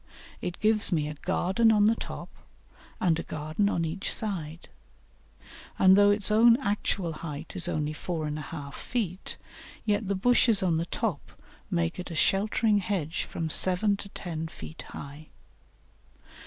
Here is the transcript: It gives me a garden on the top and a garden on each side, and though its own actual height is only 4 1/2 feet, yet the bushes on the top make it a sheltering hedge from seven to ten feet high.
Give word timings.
It 0.41 0.59
gives 0.59 0.91
me 0.91 1.07
a 1.07 1.13
garden 1.13 1.71
on 1.71 1.85
the 1.85 1.93
top 1.93 2.31
and 2.99 3.19
a 3.19 3.21
garden 3.21 3.69
on 3.69 3.85
each 3.85 4.11
side, 4.11 4.67
and 5.77 5.95
though 5.95 6.09
its 6.09 6.31
own 6.31 6.57
actual 6.57 7.13
height 7.13 7.55
is 7.55 7.69
only 7.69 7.93
4 7.93 8.25
1/2 8.27 8.73
feet, 8.73 9.37
yet 9.85 10.07
the 10.07 10.15
bushes 10.15 10.63
on 10.63 10.77
the 10.77 10.87
top 10.87 11.33
make 11.69 11.99
it 11.99 12.09
a 12.09 12.15
sheltering 12.15 12.79
hedge 12.79 13.25
from 13.25 13.51
seven 13.51 13.95
to 13.97 14.09
ten 14.09 14.47
feet 14.47 14.81
high. 14.89 15.27